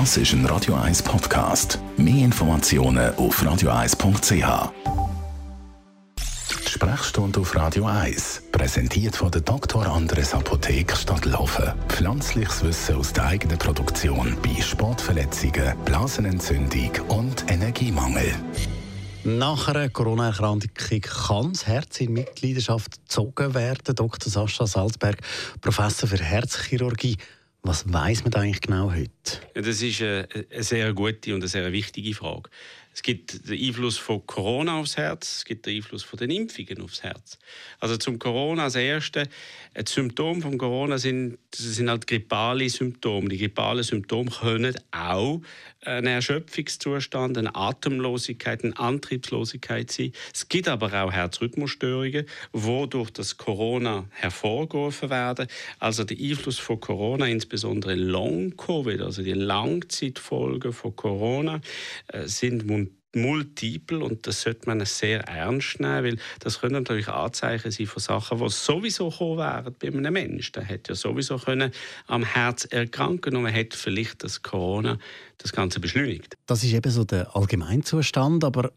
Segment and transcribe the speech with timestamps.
[0.00, 1.78] Das ist ein Radio 1 Podcast.
[1.96, 4.72] Mehr Informationen auf radio1.ch.
[6.68, 9.86] Sprechstunde auf Radio 1, präsentiert von der Dr.
[9.86, 11.74] Andres Apotheke Stadtlaufen.
[11.86, 18.34] Pflanzliches Wissen aus der eigenen Produktion bei Sportverletzungen, Blasenentzündung und Energiemangel.
[19.22, 20.70] Nach einer Corona-Erkrankung
[21.02, 23.94] kann das Herz in Mitgliedschaft gezogen werden.
[23.94, 24.28] Dr.
[24.28, 25.18] Sascha Salzberg,
[25.60, 27.16] Professor für Herzchirurgie.
[27.66, 29.10] Was weiß man eigentlich genau heute?
[29.54, 30.28] Das ist eine,
[30.58, 32.50] sehr gute und eine sehr wichtige Frage.
[32.94, 36.80] Es gibt den Einfluss von Corona aufs Herz, es gibt den Einfluss von den Impfungen
[36.80, 37.38] aufs Herz.
[37.80, 39.28] Also zum Corona als erste,
[39.74, 43.28] ein Symptom von Corona sind, sind halt grippale Symptome.
[43.30, 45.40] Die grippalen Symptome können auch
[45.80, 50.12] ein Erschöpfungszustand, eine Atemlosigkeit, eine Antriebslosigkeit sein.
[50.32, 55.48] Es gibt aber auch Herzrhythmusstörungen, die durch das Corona hervorgerufen werden.
[55.78, 61.60] Also der Einfluss von Corona, insbesondere Long-Covid, also die Langzeitfolgen von Corona,
[62.08, 62.66] äh, sind
[63.14, 68.00] multiple und das sollte man sehr ernst nehmen, weil das können natürlich Anzeichen sein von
[68.00, 70.52] Sachen, die sowieso kommen wären bei einem Menschen.
[70.52, 71.72] Der hätte ja sowieso können
[72.06, 74.98] am Herz erkranken und man hätte vielleicht das Corona
[75.38, 76.34] das Ganze beschleunigt.
[76.46, 78.72] Das ist eben so der Allgemeinzustand, aber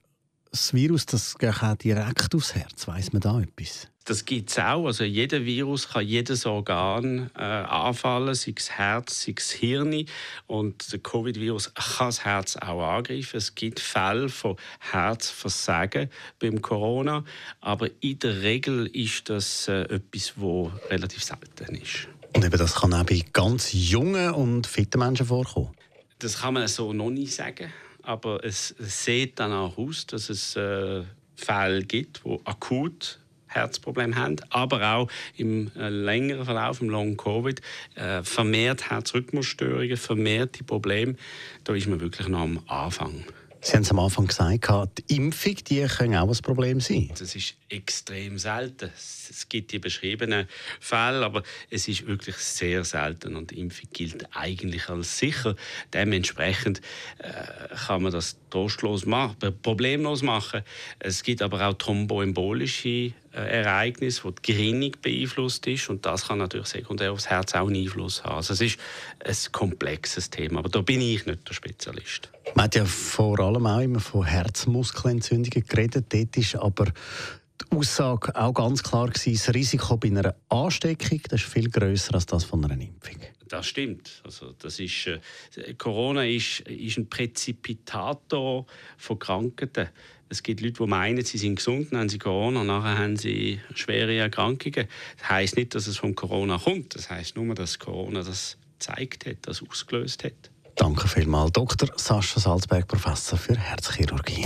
[0.51, 2.87] das Virus das geht auch direkt aufs Herz.
[2.87, 3.87] Weiß man da etwas?
[4.05, 4.85] Das gibt es auch.
[4.85, 10.05] Also jeder Virus kann jedes Organ äh, anfallen, sei es Herz, sei es Hirn.
[10.47, 13.35] Und der Covid-Virus kann das Herz auch angreifen.
[13.35, 16.09] Es gibt Fälle von Herzversagen
[16.39, 17.25] beim Corona.
[17.59, 22.07] Aber in der Regel ist das äh, etwas, das relativ selten ist.
[22.33, 25.75] Und eben das kann auch bei ganz jungen und fitten Menschen vorkommen?
[26.19, 27.73] Das kann man so noch nicht sagen
[28.07, 31.03] aber es sieht dann auch aus, dass es äh,
[31.35, 37.61] Fälle gibt, die akut Herzprobleme haben, aber auch im äh, längeren Verlauf, im Long Covid,
[37.95, 41.15] äh, vermehrt Herzrhythmusstörungen, vermehrt die Probleme.
[41.63, 43.23] Da ist man wirklich noch am Anfang.
[43.67, 47.11] Sie haben es am Anfang gesagt, die Impfung die kann auch ein Problem sein.
[47.19, 48.89] Das ist extrem selten.
[48.95, 50.47] Es gibt die beschriebenen
[50.79, 55.57] Fälle, aber es ist wirklich sehr selten und die Impfung gilt eigentlich als sicher.
[55.93, 56.79] Dementsprechend
[57.17, 60.61] äh, kann man das trostlos machen, problemlos machen.
[60.99, 65.89] Es gibt aber auch thromboembolische äh, Ereignis, das die Gerinnung beeinflusst ist.
[65.89, 68.37] Und das kann natürlich sekundär aufs Herz auch einen Einfluss haben.
[68.37, 68.79] Also es ist
[69.25, 72.31] ein komplexes Thema, aber da bin ich nicht der Spezialist.
[72.55, 76.05] Man hat ja vor allem auch immer von Herzmuskelentzündungen geredet.
[76.09, 81.41] Dort ist aber die Aussage auch ganz klar gewesen, das Risiko bei einer Ansteckung das
[81.41, 83.17] ist viel größer als das von einer Impfung.
[83.47, 84.21] Das stimmt.
[84.25, 88.65] Also das ist, äh, Corona ist, ist ein Präzipitator
[88.97, 89.89] von Krankheiten.
[90.29, 93.15] Es gibt Leute, die meinen, sie sind gesund, dann haben sie Corona, und nachher haben
[93.15, 94.87] sie schwere Erkrankungen.
[95.17, 96.95] Das heißt nicht, dass es von Corona kommt.
[96.95, 100.51] Das heißt nur, dass Corona das gezeigt hat, das ausgelöst hat.
[100.77, 101.89] Danke vielmals, Dr.
[101.95, 104.45] Sascha Salzberg, Professor für Herzchirurgie.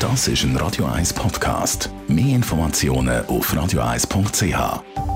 [0.00, 1.90] Das ist ein Radio 1 Podcast.
[2.08, 5.13] Mehr Informationen auf radio1.ch.